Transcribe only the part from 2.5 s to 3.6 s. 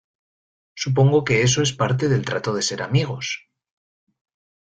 de ser amigos.